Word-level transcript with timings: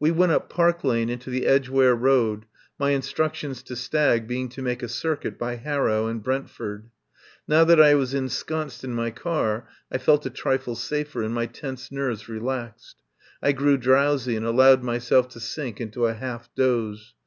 We 0.00 0.10
went 0.10 0.32
up 0.32 0.48
Park 0.48 0.82
Lane 0.82 1.10
into 1.10 1.28
the 1.28 1.44
Edgeware 1.46 1.94
Road, 1.94 2.46
my 2.78 2.92
instructions 2.92 3.62
to 3.64 3.76
Stagg 3.76 4.26
being 4.26 4.48
to 4.48 4.62
make 4.62 4.82
a 4.82 4.88
circuit 4.88 5.38
by 5.38 5.56
Harrow 5.56 6.06
and 6.06 6.22
Brentford. 6.22 6.88
Now 7.46 7.64
that 7.64 7.78
I 7.78 7.92
was 7.94 8.14
ensconced 8.14 8.82
in 8.82 8.94
my 8.94 9.10
car 9.10 9.68
I 9.92 9.98
felt 9.98 10.24
a 10.24 10.30
trifle 10.30 10.74
safer, 10.74 11.22
and 11.22 11.34
my 11.34 11.44
tense 11.44 11.92
nerves 11.92 12.30
relaxed. 12.30 13.02
I 13.42 13.52
grew 13.52 13.76
drowsy 13.76 14.36
and 14.36 14.46
allowed 14.46 14.82
myself 14.82 15.28
to 15.32 15.38
sink 15.40 15.82
into 15.82 16.06
a 16.06 16.14
half 16.14 16.48
doze. 16.54 17.12